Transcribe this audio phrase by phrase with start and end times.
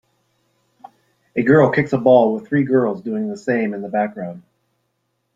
[1.35, 4.41] A girl kicks a ball with three girls doing the same in the background.